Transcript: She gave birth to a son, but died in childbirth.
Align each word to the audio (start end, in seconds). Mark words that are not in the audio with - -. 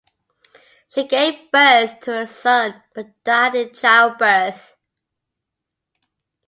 She 0.87 1.07
gave 1.07 1.51
birth 1.51 1.99
to 1.99 2.17
a 2.21 2.25
son, 2.25 2.81
but 2.95 3.23
died 3.23 3.53
in 3.53 3.71
childbirth. 3.71 4.75